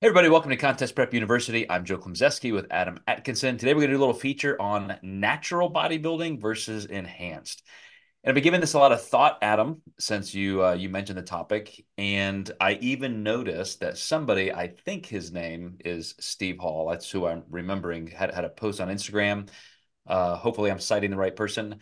[0.00, 1.68] Hey everybody, welcome to Contest Prep University.
[1.68, 3.58] I'm Joe Klemczewski with Adam Atkinson.
[3.58, 7.64] Today we're going to do a little feature on natural bodybuilding versus enhanced.
[8.22, 11.18] And I've been giving this a lot of thought, Adam, since you uh, you mentioned
[11.18, 11.84] the topic.
[11.96, 16.88] And I even noticed that somebody, I think his name is Steve Hall.
[16.88, 18.06] That's who I'm remembering.
[18.06, 19.48] Had had a post on Instagram.
[20.06, 21.80] Uh, hopefully, I'm citing the right person.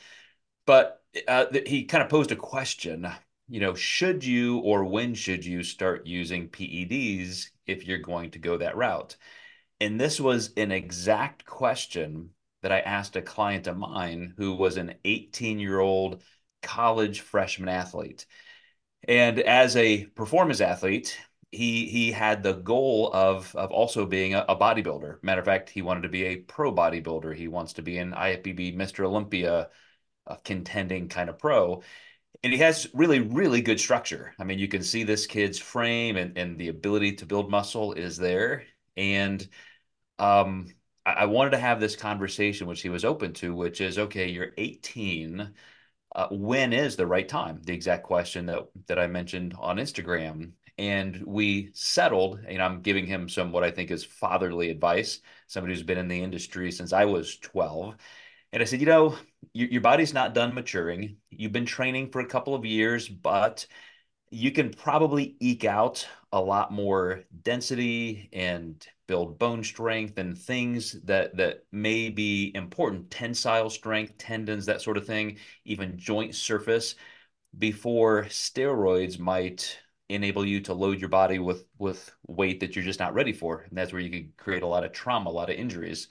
[0.65, 3.07] But uh, he kind of posed a question
[3.49, 8.39] you know, should you or when should you start using PEDs if you're going to
[8.39, 9.17] go that route?
[9.81, 12.31] And this was an exact question
[12.63, 16.23] that I asked a client of mine who was an 18 year old
[16.63, 18.27] college freshman athlete.
[19.07, 21.19] And as a performance athlete,
[21.53, 25.23] he he had the goal of of also being a, a, bodybuilder.
[25.23, 27.37] Matter of fact, he wanted to be a pro bodybuilder.
[27.37, 29.05] He wants to be an IFBB Mr.
[29.05, 29.69] Olympia
[30.45, 31.83] contending kind of pro
[32.43, 34.35] and he has really really good structure.
[34.39, 37.93] I mean you can see this kid's frame and, and the ability to build muscle
[37.93, 38.65] is there.
[38.97, 39.47] And
[40.19, 40.69] um,
[41.05, 44.29] I, I, wanted to have this conversation which he was open to which is okay
[44.29, 45.53] you're 18
[46.15, 47.61] uh, when is the right time?
[47.63, 50.53] The exact question that that i mentioned on instagram.
[50.79, 55.75] And we settled and i'm giving him some what i think is fatherly advice somebody
[55.75, 57.97] who's been in the industry since i was 12
[58.57, 59.15] and I said, you know,
[59.53, 61.19] your, your body's not done maturing.
[61.29, 63.67] You've been training for a couple of years, but
[64.31, 70.93] you can probably eke out a lot more density and build bone strength and things
[71.05, 76.95] that that may be important tensile strength tendons that sort of thing even joint surface
[77.59, 83.01] before steroids might enable you to load your body with with weight that you're just
[83.01, 85.51] not ready for and that's where you could create a lot of trauma a lot
[85.51, 86.09] of injuries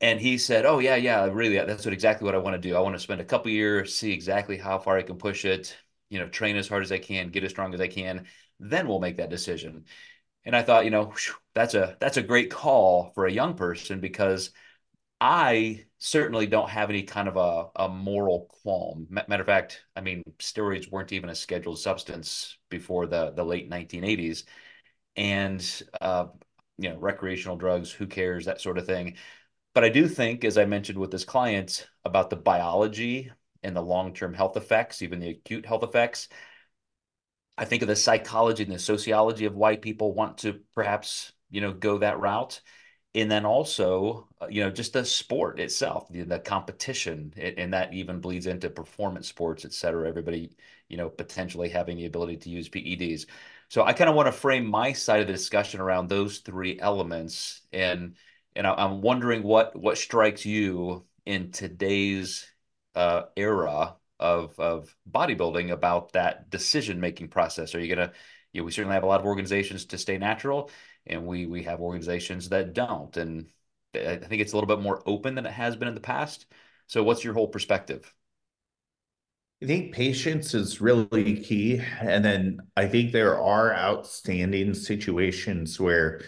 [0.00, 2.76] and he said, "Oh yeah, yeah, really, that's what exactly what I want to do.
[2.76, 5.76] I want to spend a couple years, see exactly how far I can push it,
[6.10, 8.26] you know, train as hard as I can, get as strong as I can,
[8.60, 9.84] then we'll make that decision."
[10.44, 11.14] And I thought, you know,
[11.54, 14.50] that's a that's a great call for a young person because
[15.20, 19.06] I certainly don't have any kind of a, a moral qualm.
[19.10, 23.68] Matter of fact, I mean, steroids weren't even a scheduled substance before the the late
[23.68, 24.44] 1980s,
[25.16, 26.26] and uh,
[26.78, 29.16] you know, recreational drugs, who cares, that sort of thing.
[29.74, 33.30] But I do think, as I mentioned with this client, about the biology
[33.62, 36.28] and the long-term health effects, even the acute health effects.
[37.58, 41.60] I think of the psychology and the sociology of why people want to perhaps, you
[41.60, 42.60] know, go that route.
[43.16, 47.94] And then also, uh, you know, just the sport itself, the, the competition, and that
[47.94, 50.08] even bleeds into performance sports, et cetera.
[50.08, 50.50] Everybody,
[50.88, 53.26] you know, potentially having the ability to use PEDs.
[53.68, 56.78] So I kind of want to frame my side of the discussion around those three
[56.80, 58.16] elements and
[58.56, 62.46] and I, am wondering what what strikes you in today's
[62.94, 67.74] uh, era of of bodybuilding about that decision making process.
[67.74, 68.12] Are you gonna?
[68.52, 70.70] You know, we certainly have a lot of organizations to stay natural,
[71.06, 73.16] and we we have organizations that don't.
[73.16, 73.48] And
[73.94, 76.46] I think it's a little bit more open than it has been in the past.
[76.86, 78.12] So, what's your whole perspective?
[79.62, 81.80] I think patience is really key.
[82.00, 86.20] And then I think there are outstanding situations where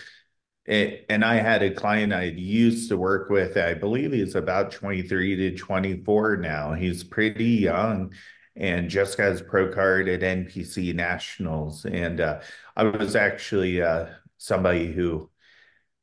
[0.66, 3.56] it, and I had a client I used to work with.
[3.56, 6.72] I believe he's about 23 to 24 now.
[6.74, 8.12] He's pretty young
[8.56, 11.84] and just got his pro card at NPC Nationals.
[11.84, 12.40] And uh,
[12.74, 14.06] I was actually uh,
[14.38, 15.30] somebody who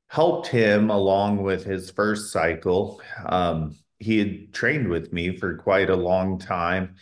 [0.07, 3.01] helped him along with his first cycle.
[3.25, 6.95] Um, he had trained with me for quite a long time.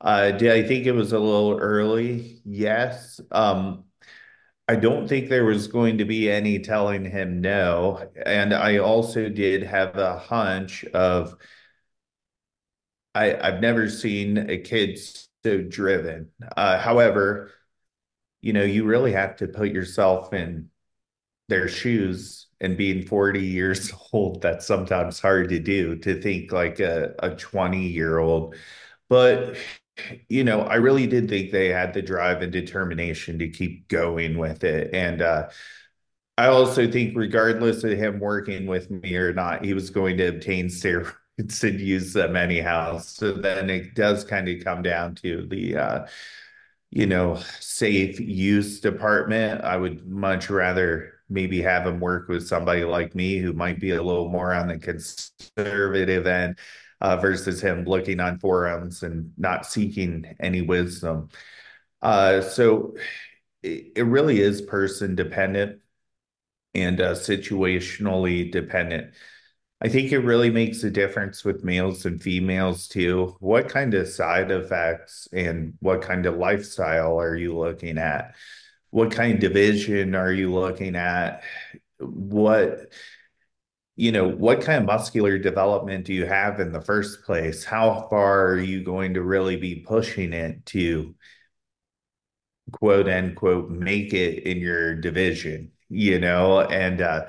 [0.00, 2.40] Uh, did I think it was a little early?
[2.44, 3.20] Yes.
[3.30, 3.84] Um,
[4.66, 8.10] I don't think there was going to be any telling him no.
[8.24, 11.36] And I also did have a hunch of
[13.14, 14.98] I, I've never seen a kid
[15.44, 16.30] so driven.
[16.56, 17.50] Uh, however,
[18.42, 20.70] you know, you really have to put yourself in
[21.48, 26.80] their shoes and being 40 years old, that's sometimes hard to do to think like
[26.80, 28.56] a, a 20 year old.
[29.08, 29.56] But
[30.28, 34.38] you know, I really did think they had the drive and determination to keep going
[34.38, 34.92] with it.
[34.92, 35.48] And uh,
[36.36, 40.28] I also think, regardless of him working with me or not, he was going to
[40.28, 42.98] obtain steroids and use them anyhow.
[42.98, 46.06] So then it does kind of come down to the, uh,
[46.90, 49.62] you know, safe use department.
[49.62, 53.92] I would much rather maybe have him work with somebody like me who might be
[53.92, 56.58] a little more on the conservative end
[57.04, 61.28] uh, versus him looking on forums and not seeking any wisdom.
[62.00, 62.96] Uh, so
[63.62, 65.80] it, it, really is person dependent
[66.74, 69.14] and uh, situationally dependent.
[69.80, 73.36] I think it really makes a difference with males and females too.
[73.40, 78.34] What kind of side effects and what kind of lifestyle are you looking at?
[78.94, 81.42] what kind of division are you looking at?
[81.98, 82.92] What,
[83.96, 87.64] you know, what kind of muscular development do you have in the first place?
[87.64, 91.14] How far are you going to really be pushing it to
[92.72, 96.60] quote unquote make it in your division, you know?
[96.62, 97.26] And uh,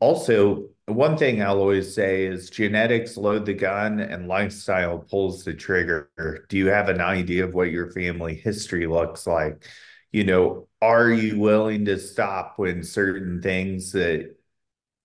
[0.00, 5.54] also, one thing I'll always say is genetics load the gun and lifestyle pulls the
[5.54, 6.08] trigger.
[6.48, 9.64] Do you have an idea of what your family history looks like?
[10.12, 14.36] You know, are you willing to stop when certain things that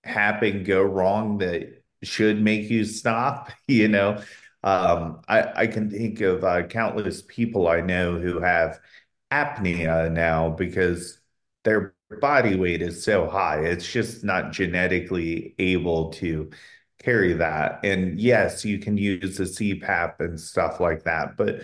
[0.04, 3.50] happen go wrong that should make you stop?
[3.68, 4.22] You know,
[4.62, 8.80] um, I, I can think of uh, countless people I know who have
[9.32, 11.18] apnea now because
[11.64, 13.60] their body weight is so high.
[13.64, 16.50] It's just not genetically able to
[17.02, 17.80] carry that.
[17.84, 21.62] And yes, you can use the CPAP and stuff like that, but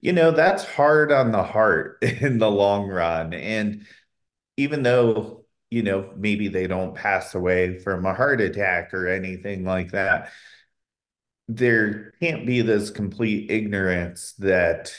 [0.00, 3.34] you know, that's hard on the heart in the long run.
[3.34, 3.86] And
[4.56, 5.39] even though,
[5.70, 10.30] you know, maybe they don't pass away from a heart attack or anything like that,
[11.48, 14.92] there can't be this complete ignorance that,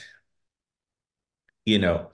[1.66, 2.12] you know,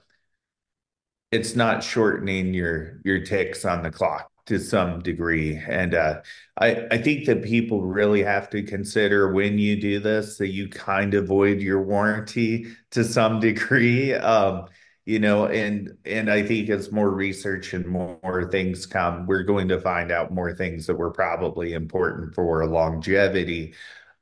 [1.32, 5.58] it's not shortening your your ticks on the clock to some degree.
[5.58, 6.22] And uh,
[6.60, 10.70] I I think that people really have to consider when you do this that you
[10.70, 14.14] kind of void your warranty to some degree.
[14.14, 14.68] Um,
[15.08, 19.70] you know, and and I think as more research and more, things come, we're going
[19.70, 23.74] to find out more things that were probably important for longevity.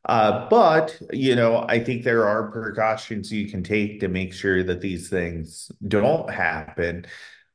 [0.08, 4.62] Uh, but, you know, I think there are precautions you can take to make sure
[4.64, 7.08] that these things don't happen.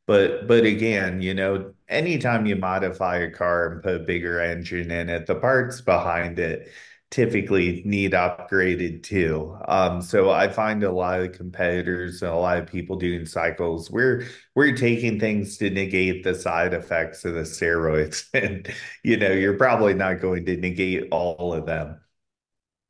[0.09, 4.91] But but again, you know, anytime you modify a car and put a bigger engine
[4.91, 6.69] in it, the parts behind it
[7.10, 9.56] typically need upgraded too.
[9.66, 13.90] Um, so I find a lot of competitors and a lot of people doing cycles,
[13.90, 18.24] we're we're taking things to negate the side effects of the steroids.
[18.34, 18.72] And
[19.02, 22.00] you know, you're probably not going to negate all of them.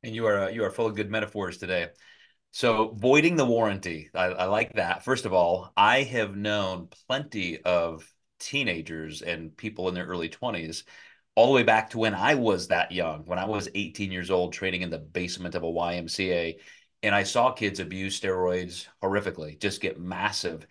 [0.03, 1.89] And you are uh, you are full of good metaphors today.
[2.51, 5.03] So voiding the warranty, I, I like that.
[5.05, 10.83] First of all, I have known plenty of teenagers and people in their early 20s
[11.41, 14.29] all the way back to when I was that young, when I was 18 years
[14.29, 16.59] old, training in the basement of a YMCA,
[17.03, 20.67] and I saw kids abuse steroids horrifically, just get massive.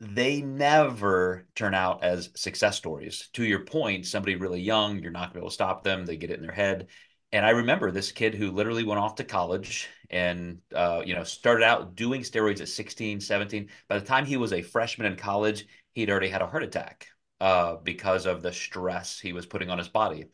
[0.00, 3.28] They never turn out as success stories.
[3.34, 6.06] To your point, somebody really young, you're not going to be able to stop them.
[6.06, 6.86] They get it in their head
[7.32, 11.24] and I remember this kid who literally went off to college and uh, you know
[11.24, 13.68] started out doing steroids at 16, 17.
[13.86, 17.08] By the time he was a freshman in college, he'd already had a heart attack
[17.40, 20.26] uh, because of the stress he was putting on his body.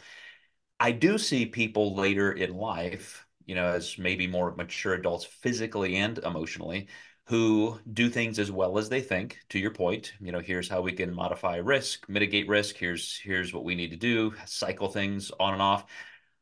[0.80, 5.96] I do see people later in life, you know, as maybe more mature adults physically
[5.96, 6.88] and emotionally,
[7.26, 9.38] who do things as well as they think.
[9.50, 12.76] To your point, you know, here's how we can modify risk, mitigate risk.
[12.76, 15.86] Here's here's what we need to do, cycle things on and off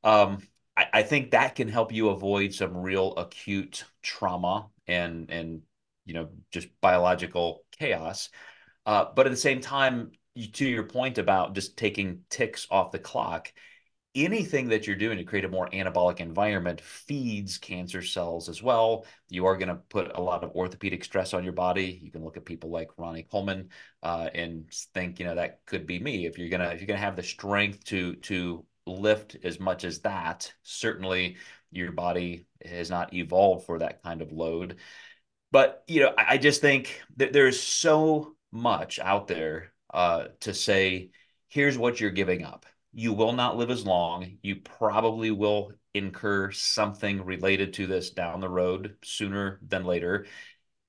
[0.05, 0.43] um,
[0.77, 5.63] I, I think that can help you avoid some real acute trauma and and
[6.05, 8.31] you know just biological chaos.
[8.85, 10.13] Uh, but at the same time,
[10.53, 13.53] to your point about just taking ticks off the clock,
[14.15, 19.07] anything that you're doing to create a more anabolic environment feeds cancer cells as well.
[19.29, 21.99] You are going to put a lot of orthopedic stress on your body.
[22.03, 23.71] You can look at people like Ronnie Coleman
[24.03, 26.27] uh, and think, you know, that could be me.
[26.27, 30.01] If you're gonna if you're gonna have the strength to to lift as much as
[30.01, 31.37] that, certainly
[31.71, 34.77] your body has not evolved for that kind of load.
[35.51, 41.11] But you know, I, just think that there's so much out there uh, to say,
[41.49, 42.67] here's what you're giving up.
[42.95, 44.39] You will not live as long.
[44.43, 50.27] You probably will incur something related to this down the road sooner than later.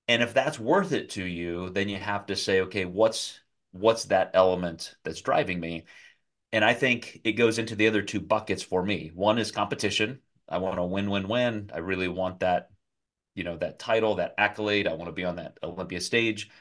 [0.08, 3.40] And if that's worth it to you, then you have to say, okay, what's
[3.72, 5.86] what's that element that's driving me?
[6.52, 9.12] And I think it goes into the other two buckets for me.
[9.14, 10.20] One is competition.
[10.48, 11.72] I want to win, win, win.
[11.74, 12.70] I really want that,
[13.34, 14.88] you know, that title, that accolade.
[14.88, 16.52] I want to be on that Olympia stage.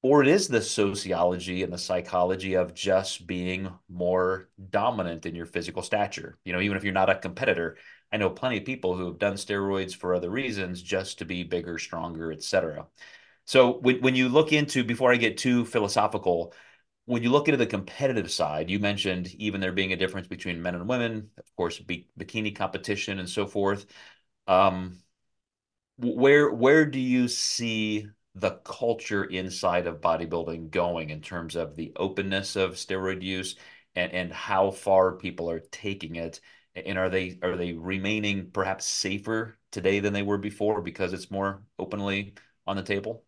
[0.00, 5.46] Or it is the sociology and the psychology of just being more dominant in your
[5.46, 6.38] physical stature.
[6.44, 7.76] You know, even if you're not a competitor,
[8.12, 11.42] I know plenty of people who have done steroids for other reasons just to be
[11.42, 12.86] bigger, stronger, etc.
[13.44, 16.54] So when, when you look into, before I get too philosophical,
[17.06, 20.62] when you look into the competitive side, you mentioned even there being a difference between
[20.62, 23.86] men and women, of course, bikini competition and so forth.
[24.46, 24.98] Um,
[25.98, 31.92] where where do you see the culture inside of bodybuilding going in terms of the
[31.96, 33.56] openness of steroid use
[33.94, 36.40] and and how far people are taking it?
[36.74, 41.30] And are they are they remaining perhaps safer today than they were before because it's
[41.30, 42.34] more openly
[42.66, 43.24] on the table?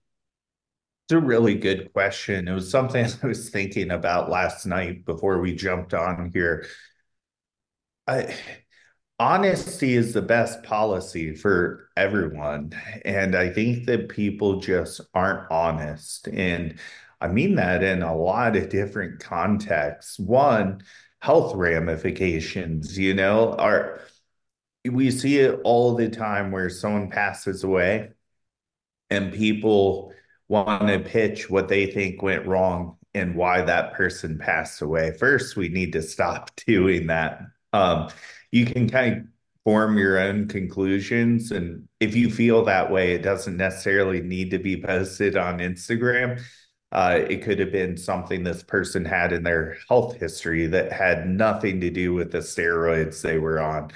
[1.09, 2.47] It's a really good question.
[2.47, 6.67] It was something I was thinking about last night before we jumped on here.
[8.07, 8.35] I
[9.21, 12.73] honesty is the best policy for everyone.
[13.05, 16.27] And I think that people just aren't honest.
[16.29, 16.77] And
[17.21, 20.19] I mean that in a lot of different contexts.
[20.19, 20.83] One,
[21.21, 24.01] health ramifications, you know, are
[24.91, 28.13] we see it all the time where someone passes away
[29.11, 30.15] and people
[30.49, 35.13] want to pitch what they think went wrong and why that person passed away.
[35.19, 37.43] First, we need to stop doing that.
[37.75, 38.09] Um,
[38.53, 39.23] you can kind of
[39.65, 41.51] form your own conclusions.
[41.51, 46.41] And if you feel that way, it doesn't necessarily need to be posted on Instagram.
[46.93, 51.29] Uh, it could have been something this person had in their health history that had
[51.29, 53.91] nothing to do with the steroids they were on.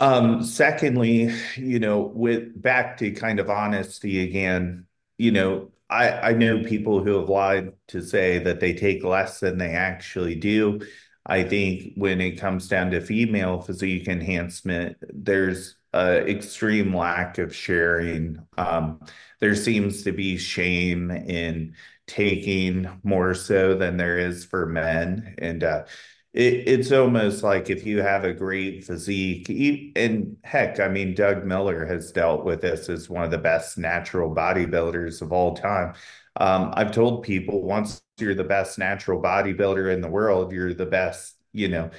[0.00, 4.86] Um, secondly, you know, with back to kind of honesty again,
[5.18, 9.40] you know, I, I know people who have lied to say that they take less
[9.40, 10.80] than they actually do.
[11.28, 17.54] I think when it comes down to female physique enhancement, there's an extreme lack of
[17.54, 18.38] sharing.
[18.56, 19.00] Um,
[19.40, 21.74] there seems to be shame in
[22.06, 25.34] taking more so than there is for men.
[25.38, 25.84] And uh,
[26.32, 29.48] it, it's almost like if you have a great physique,
[29.96, 33.76] and heck, I mean, Doug Miller has dealt with this as one of the best
[33.78, 35.94] natural bodybuilders of all time.
[36.38, 40.86] Um, I've told people once you're the best natural bodybuilder in the world, you're the
[40.86, 41.90] best, you know,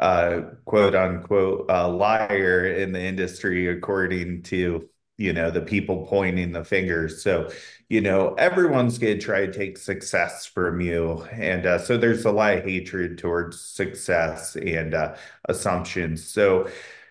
[0.00, 6.52] uh, quote unquote, uh, liar in the industry, according to you know the people pointing
[6.52, 7.22] the fingers.
[7.22, 7.50] So
[7.88, 11.22] you know everyone's going to try to take success from you.
[11.32, 15.14] And uh, so there's a lot of hatred towards success and uh,
[15.48, 16.26] assumptions.
[16.26, 16.68] So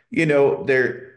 [0.09, 1.12] you know there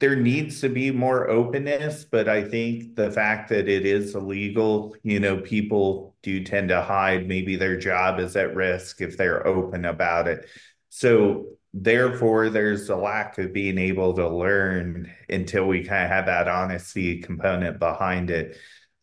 [0.00, 4.94] there needs to be more openness but i think the fact that it is illegal
[5.02, 7.28] you know people do tend to hide.
[7.28, 10.48] Maybe their job is at risk if they're open about it.
[10.88, 16.26] So therefore there's a lack of being able to learn until we kind of have
[16.26, 18.56] that honesty component behind it.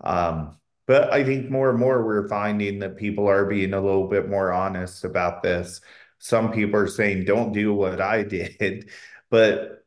[0.04, 0.58] Um,
[0.88, 4.28] but i think more and more we're finding that people are being a little bit
[4.28, 5.80] more honest about this.
[6.18, 8.90] Some people are saying don't do what i did
[9.30, 9.81] but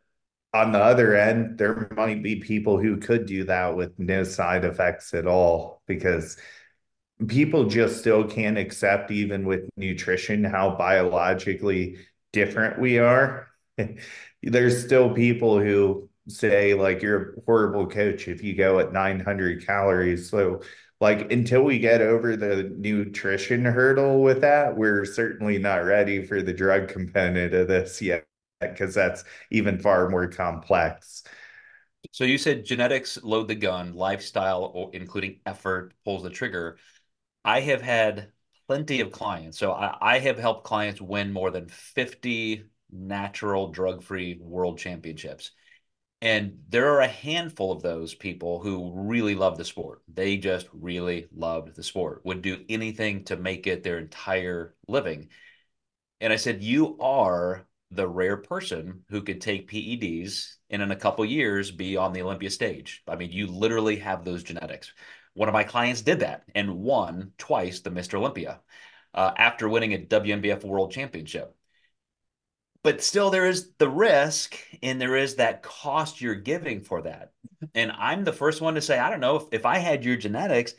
[0.54, 4.64] on the other end there might be people who could do that with no side
[4.64, 6.36] effects at all because
[7.26, 11.96] people just still can't accept even with nutrition how biologically
[12.32, 13.48] different we are.
[14.42, 19.66] There's still people who say like you're a horrible coach if you go at 900
[19.66, 20.30] calories.
[20.30, 20.62] So
[21.00, 26.42] like until we get over the nutrition hurdle with that, we're certainly not ready for
[26.42, 28.24] the drug component of this yet
[28.60, 31.24] because that's even far more complex.
[32.12, 36.78] So you said genetics load the gun, lifestyle, including effort, pulls the trigger.
[37.44, 38.32] I have had
[38.66, 39.58] plenty of clients.
[39.58, 45.50] So I, I have helped clients win more than 50 natural drug-free world championships.
[46.20, 50.00] And there are a handful of those people who really love the sport.
[50.08, 55.28] They just really loved the sport, would do anything to make it their entire living.
[56.20, 60.96] And I said, You are the rare person who could take PEDs and in a
[60.96, 63.02] couple years be on the Olympia stage.
[63.06, 64.92] I mean, you literally have those genetics.
[65.34, 68.14] One of my clients did that and won twice the Mr.
[68.14, 68.60] Olympia
[69.14, 71.54] uh, after winning a WNBF World Championship.
[72.82, 77.32] But still, there is the risk and there is that cost you're giving for that.
[77.74, 80.16] And I'm the first one to say, I don't know, if, if I had your
[80.16, 80.74] genetics,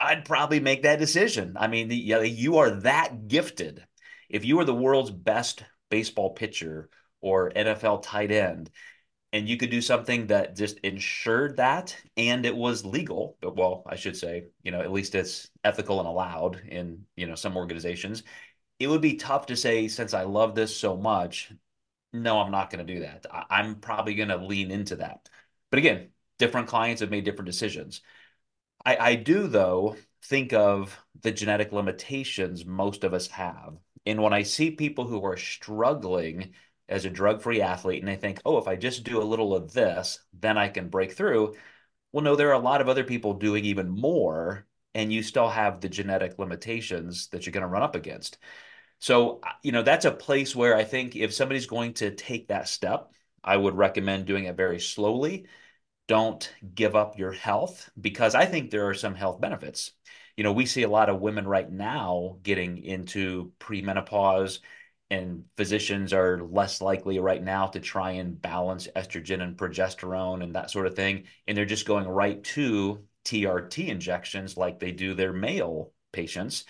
[0.00, 1.56] I'd probably make that decision.
[1.58, 3.84] I mean, the, you are that gifted.
[4.28, 6.88] If you were the world's best baseball pitcher
[7.20, 8.70] or NFL tight end,
[9.32, 13.82] and you could do something that just ensured that and it was legal but well
[13.86, 17.56] i should say you know at least it's ethical and allowed in you know some
[17.56, 18.22] organizations.
[18.78, 21.52] It would be tough to say since i love this so much
[22.12, 23.26] no i'm not going to do that.
[23.30, 25.28] I- i'm probably going to lean into that.
[25.70, 28.00] But again different clients have made different decisions.
[28.84, 33.76] I i do though think of the genetic limitations most of us have
[34.08, 36.52] and when i see people who are struggling
[36.88, 39.54] as a drug free athlete and they think, oh, if I just do a little
[39.54, 41.54] of this, then I can break through.
[42.12, 45.48] Well, no, there are a lot of other people doing even more, and you still
[45.48, 48.38] have the genetic limitations that you're going to run up against.
[49.00, 52.48] So, uh, you know, that's a place where I think if somebody's going to take
[52.48, 53.12] that step,
[53.44, 55.46] I would recommend doing it very slowly.
[56.08, 59.92] Don't give up your health because I think there are some health benefits.
[60.38, 64.60] You know, we see a lot of women right now getting into premenopause
[65.10, 70.54] and physicians are less likely right now to try and balance estrogen and progesterone and
[70.54, 75.12] that sort of thing and they're just going right to TRT injections like they do
[75.12, 76.66] their male patients.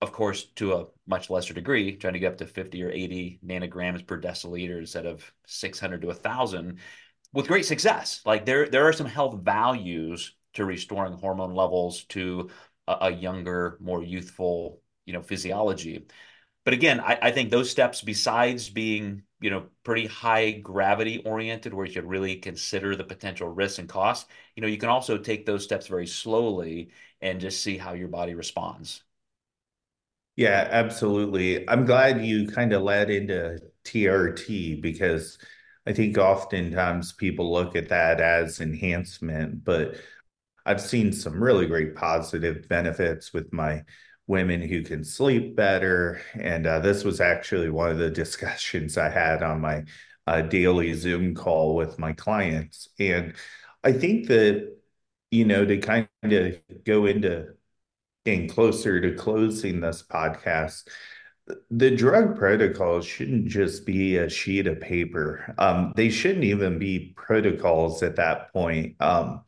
[0.00, 3.38] Of course, to a much lesser degree, trying to get up to 50 or 80
[3.46, 6.80] nanograms per deciliter instead of 600 to 1,000
[7.32, 8.22] with great success.
[8.26, 12.50] Like there, there are some health values to restoring hormone levels to
[13.00, 16.06] a, younger, more youthful, you know, physiology.
[16.64, 21.72] But again, I, I think those steps, besides being you know pretty high gravity oriented
[21.72, 25.16] where you should really consider the potential risks and costs you know you can also
[25.16, 26.90] take those steps very slowly
[27.20, 29.02] and just see how your body responds
[30.36, 35.38] yeah absolutely i'm glad you kind of led into trt because
[35.86, 39.96] i think oftentimes people look at that as enhancement but
[40.68, 43.82] i've seen some really great positive benefits with my
[44.28, 46.20] women who can sleep better.
[46.38, 49.84] And uh, this was actually one of the discussions I had on my
[50.28, 52.88] uh, daily Zoom call with my clients.
[53.00, 53.34] And
[53.82, 54.76] I think that,
[55.30, 57.54] you know, to kind of go into
[58.24, 60.86] getting closer to closing this podcast,
[61.70, 65.54] the drug protocols shouldn't just be a sheet of paper.
[65.56, 68.96] Um, they shouldn't even be protocols at that point.
[69.00, 69.44] Um,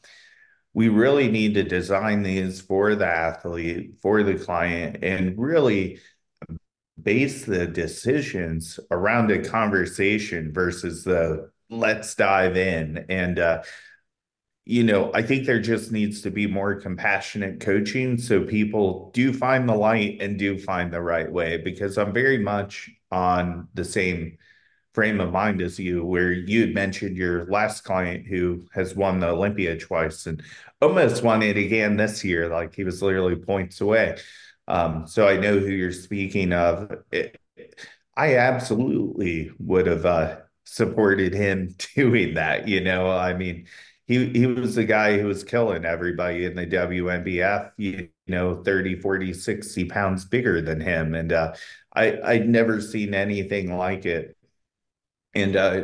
[0.73, 5.99] we really need to design these for the athlete, for the client, and really
[7.00, 13.07] base the decisions around a conversation versus the let's dive in.
[13.09, 13.62] And, uh,
[14.65, 19.33] you know, I think there just needs to be more compassionate coaching so people do
[19.33, 23.85] find the light and do find the right way because I'm very much on the
[23.85, 24.37] same
[24.94, 29.20] frame of mind as you, where you had mentioned your last client who has won
[29.20, 30.42] the Olympia twice and
[30.82, 32.49] almost won it again this year.
[32.49, 34.18] Like he was literally points away.
[34.68, 36.92] Um, so I know who you're speaking of.
[37.12, 37.38] It,
[38.16, 42.69] I absolutely would have uh, supported him doing that.
[42.69, 43.67] You know, I mean,
[44.06, 48.97] he he was the guy who was killing everybody in the WNBF, you know, 30,
[48.97, 51.15] 40, 60 pounds bigger than him.
[51.15, 51.54] And uh,
[51.95, 54.36] I, I'd never seen anything like it.
[55.34, 55.82] And uh,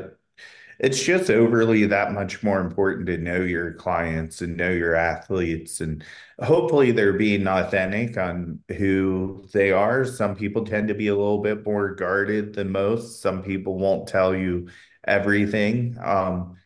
[0.79, 5.81] it's just overly that much more important to know your clients and know your athletes.
[5.81, 6.05] And
[6.41, 10.05] hopefully they're being authentic on who they are.
[10.05, 13.23] Some people tend to be a little bit more guarded than most.
[13.23, 14.69] Some people won't tell you
[15.07, 15.97] everything.
[16.03, 16.57] Um,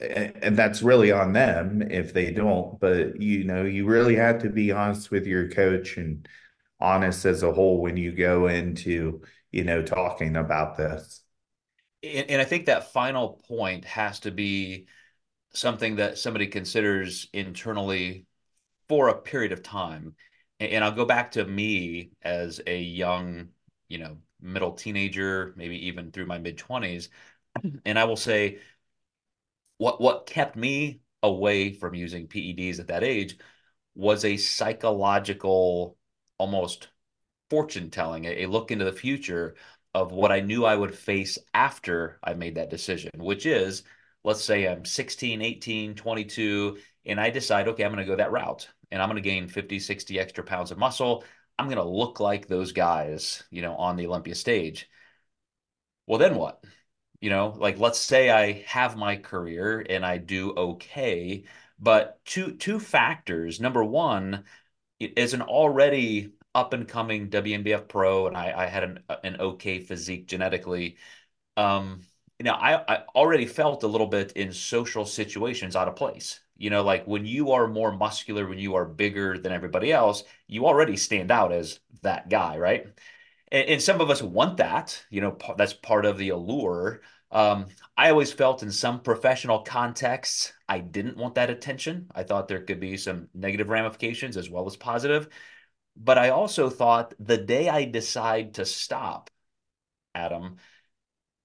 [0.00, 2.78] and that's really on them if they don't.
[2.80, 6.28] But you know, you really have to be honest with your coach and
[6.80, 11.22] honest as a whole when you go into, you know, talking about this
[12.02, 14.86] and, and I think that final point has to be
[15.52, 18.26] something that somebody considers internally
[18.88, 20.14] for a period of time.
[20.60, 23.48] And, and I'll go back to me as a young,
[23.88, 27.08] you know, middle teenager, maybe even through my mid 20s.
[27.86, 28.58] And I will say
[29.78, 33.38] what what kept me away from using PEDs at that age
[33.94, 35.96] was a psychological
[36.38, 36.88] almost
[37.50, 39.56] fortune telling, a, a look into the future
[39.96, 43.82] of what I knew I would face after I made that decision, which is
[44.24, 48.30] let's say I'm 16, 18, 22, and I decide, okay, I'm going to go that
[48.32, 51.24] route and I'm going to gain 50, 60 extra pounds of muscle.
[51.58, 54.90] I'm going to look like those guys, you know, on the Olympia stage.
[56.06, 56.62] Well, then what?
[57.20, 61.44] You know, like let's say I have my career and I do okay,
[61.78, 63.60] but two two factors.
[63.60, 64.44] Number one,
[65.16, 69.78] as an already up and coming WNBF pro, and I, I had an an okay
[69.78, 70.96] physique genetically.
[71.56, 72.00] Um,
[72.38, 76.40] you know, I, I already felt a little bit in social situations out of place.
[76.56, 80.24] You know, like when you are more muscular, when you are bigger than everybody else,
[80.48, 82.86] you already stand out as that guy, right?
[83.52, 85.04] And, and some of us want that.
[85.10, 87.02] You know, that's part of the allure.
[87.30, 87.66] Um,
[87.98, 92.10] I always felt in some professional contexts, I didn't want that attention.
[92.14, 95.28] I thought there could be some negative ramifications as well as positive.
[95.96, 99.30] But I also thought the day I decide to stop,
[100.14, 100.58] Adam,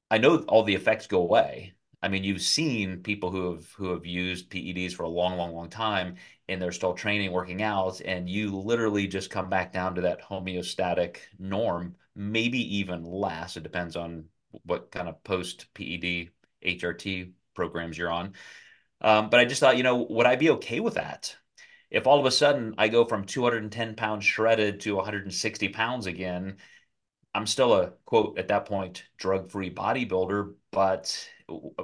[0.10, 1.74] I know all the effects go away.
[2.04, 5.54] I mean, you've seen people who have who have used PEDs for a long, long,
[5.54, 6.16] long time,
[6.50, 10.22] and they're still training, working out, and you literally just come back down to that
[10.22, 13.56] homeostatic norm, maybe even less.
[13.58, 14.26] It depends on
[14.66, 16.32] what kind of post PED
[16.64, 18.34] HRT programs you're on.
[19.02, 21.36] Um, but I just thought, you know, would I be okay with that?
[21.92, 26.56] If all of a sudden I go from 210 pounds shredded to 160 pounds again,
[27.36, 31.30] I'm still a quote at that point drug-free bodybuilder, but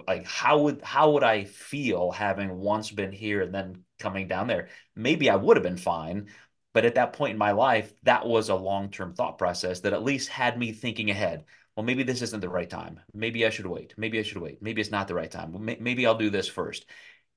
[0.08, 4.48] like how would how would I feel having once been here and then coming down
[4.48, 4.70] there?
[4.96, 6.30] Maybe I would have been fine,
[6.74, 10.04] but at that point in my life, that was a long-term thought process that at
[10.04, 11.46] least had me thinking ahead.
[11.76, 13.02] Well, maybe this isn't the right time.
[13.14, 13.94] Maybe I should wait.
[13.98, 14.62] Maybe I should wait.
[14.62, 15.54] Maybe it's not the right time.
[15.80, 16.86] Maybe I'll do this first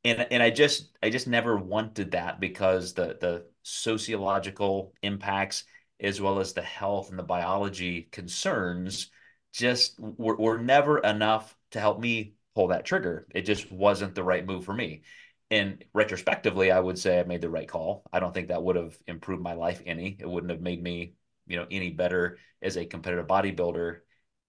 [0.05, 5.65] and and I just I just never wanted that because the the sociological impacts
[6.01, 9.11] as well as the health and the biology concerns
[9.53, 13.27] just were, were never enough to help me pull that trigger.
[13.35, 15.03] It just wasn't the right move for me.
[15.51, 18.05] And retrospectively, I would say I made the right call.
[18.13, 20.17] I don't think that would have improved my life any.
[20.19, 21.15] It wouldn't have made me,
[21.47, 23.99] you know, any better as a competitive bodybuilder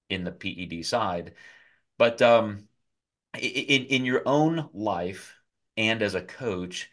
[0.10, 1.34] in the PED side.
[1.98, 2.68] But um,
[3.38, 5.36] in in your own life
[5.78, 6.90] and as a coach,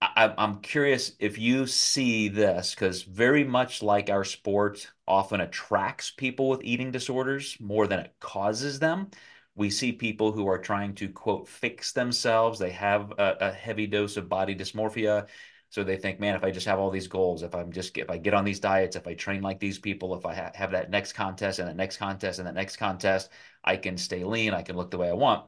[0.00, 6.10] I, I'm curious if you see this because very much like our sport often attracts
[6.10, 9.10] people with eating disorders more than it causes them.
[9.54, 12.58] We see people who are trying to quote fix themselves.
[12.58, 15.28] They have a, a heavy dose of body dysmorphia.
[15.70, 18.10] So they think, man, if I just have all these goals, if I'm just if
[18.10, 20.72] I get on these diets, if I train like these people, if I ha have
[20.72, 23.30] that next contest and that next contest and that next contest,
[23.64, 25.46] I can stay lean, I can look the way I want.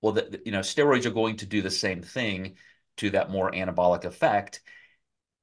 [0.00, 2.56] Well, the, you know, steroids are going to do the same thing
[2.98, 4.60] to that more anabolic effect.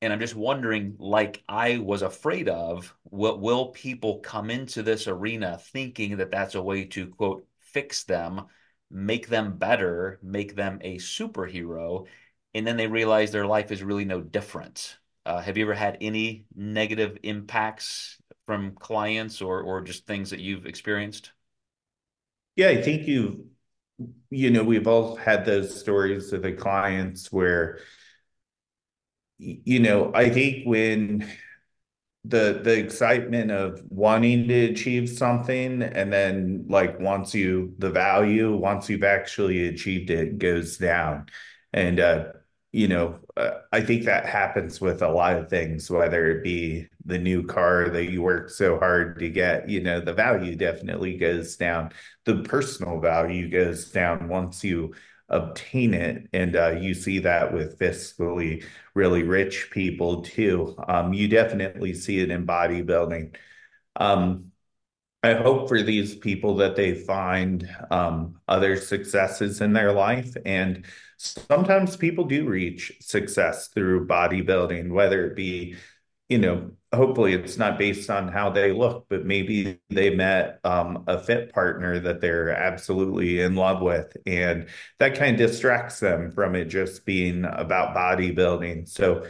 [0.01, 5.07] And I'm just wondering, like I was afraid of, what will people come into this
[5.07, 8.43] arena thinking that that's a way to, quote, fix them,
[8.91, 12.07] make them better, make them a superhero,
[12.53, 14.97] and then they realize their life is really no different?
[15.25, 20.39] Uh, have you ever had any negative impacts from clients or or just things that
[20.39, 21.31] you've experienced?
[22.55, 23.49] Yeah, I think you
[24.29, 27.79] you know, we've all had those stories of the clients where,
[29.37, 31.29] you know, I think when
[32.23, 38.55] the the excitement of wanting to achieve something and then like once you the value
[38.55, 41.27] once you've actually achieved it goes down.
[41.73, 42.25] And uh
[42.71, 46.85] you know uh, i think that happens with a lot of things whether it be
[47.05, 51.17] the new car that you worked so hard to get you know the value definitely
[51.17, 51.91] goes down
[52.25, 54.93] the personal value goes down once you
[55.29, 56.27] obtain it.
[56.33, 58.63] And uh, you see that with fiscally
[58.93, 60.75] really rich people too.
[60.87, 63.35] Um, you definitely see it in bodybuilding.
[63.95, 64.51] Um,
[65.23, 70.35] I hope for these people that they find um, other successes in their life.
[70.45, 70.85] And
[71.17, 75.77] sometimes people do reach success through bodybuilding, whether it be
[76.29, 81.03] you know, hopefully it's not based on how they look, but maybe they met um,
[81.07, 84.15] a fit partner that they're absolutely in love with.
[84.25, 84.67] And
[84.99, 88.87] that kind of distracts them from it just being about bodybuilding.
[88.89, 89.25] So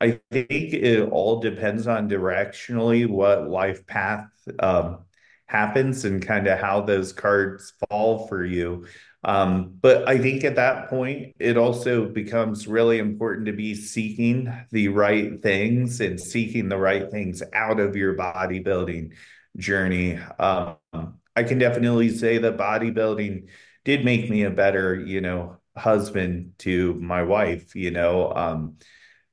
[0.00, 5.00] I think it all depends on directionally what life path um,
[5.50, 8.86] happens and kind of how those cards fall for you.
[9.24, 14.52] Um, but I think at that point, it also becomes really important to be seeking
[14.70, 19.12] the right things and seeking the right things out of your bodybuilding
[19.56, 20.20] journey.
[20.38, 20.76] Um,
[21.34, 23.48] I can definitely say that bodybuilding
[23.84, 27.74] did make me a better, you know, husband to my wife.
[27.74, 28.76] You know, um,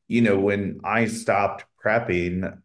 [0.08, 2.60] you know, when I stopped prepping,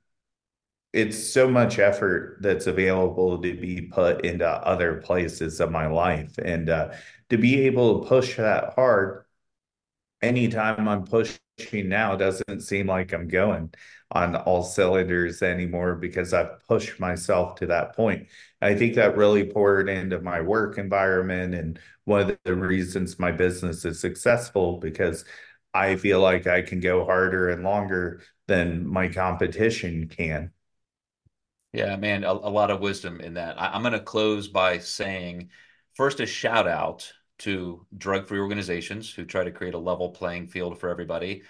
[0.92, 6.37] it's so much effort that's available to be put into other places of my life.
[6.38, 6.92] And uh,
[7.31, 9.24] to be able to push that hard
[10.20, 11.38] anytime i'm pushing
[11.88, 13.72] now doesn't seem like i'm going
[14.11, 18.28] on all cylinders anymore because i've pushed myself to that point.
[18.61, 23.33] I think that really poured into my work environment and one of the reasons my
[23.33, 25.24] business is successful because
[25.74, 30.52] i feel like i can go harder and longer than my competition can
[31.72, 33.61] Yeah, man, a, a lot of wisdom in that.
[33.61, 35.50] I, I'm going to close by saying
[35.94, 40.78] first a shout out to drug-free organizations who try to create a level playing field
[40.78, 41.42] for everybody,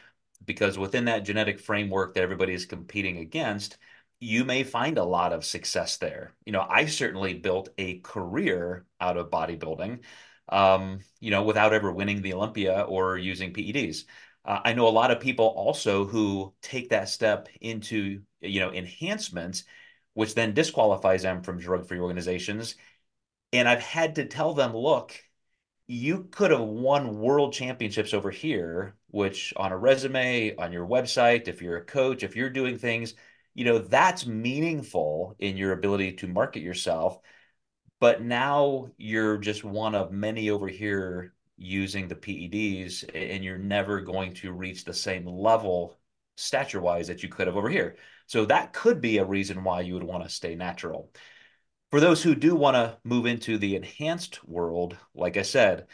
[0.44, 3.78] because within that genetic framework that everybody is competing against,
[4.20, 6.34] you may find a lot of success there.
[6.46, 10.00] You know, I certainly built a career out of bodybuilding,
[10.48, 14.04] um, you know, without ever winning the Olympia or using PEDs.
[14.44, 18.72] Uh, I know a lot of people also who take that step into, you know,
[18.72, 19.64] enhancements
[20.14, 22.76] which then disqualifies them from drug-free organizations.
[23.52, 25.14] And I've had to tell them, look,
[25.86, 31.48] you could have won world championships over here, which on a resume, on your website,
[31.48, 33.14] if you're a coach, if you're doing things,
[33.54, 37.18] you know, that's meaningful in your ability to market yourself.
[38.00, 44.00] But now you're just one of many over here using the PEDs, and you're never
[44.00, 45.98] going to reach the same level
[46.36, 47.96] stature wise that you could have over here.
[48.26, 51.10] So that could be a reason why you would want to stay natural.
[51.90, 55.86] For those who do want to move into the enhanced world, like I said,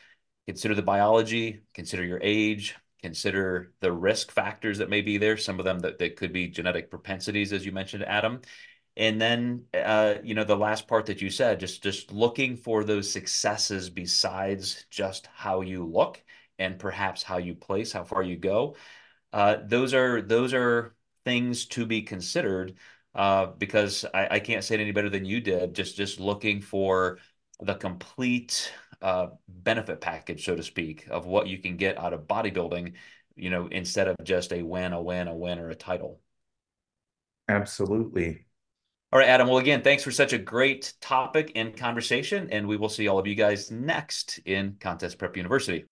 [0.47, 5.59] consider the biology, consider your age, consider the risk factors that may be there, some
[5.59, 8.41] of them that, that could be genetic propensities, as you mentioned, Adam.
[8.97, 12.83] And then, uh, you know, the last part that you said, just just looking for
[12.83, 16.21] those successes besides just how you look
[16.59, 18.75] and perhaps how you place, how far you go.
[19.33, 20.97] Uh, those are those are
[21.29, 22.75] things to be considered
[23.15, 25.75] uh, because I, I, can't say it any better than you did.
[25.75, 27.19] Just just looking for
[27.61, 32.23] the complete uh, benefit package, so to speak, of what you can get out of
[32.23, 32.95] bodybuilding.
[33.37, 36.21] You know, instead of just a win, a win, a win, or a title.
[37.47, 38.47] Absolutely.
[39.13, 39.49] All right, Adam.
[39.49, 43.19] Well, again, thanks for such a great topic and conversation, and we will see all
[43.19, 45.85] of you guys next in Contest Prep University.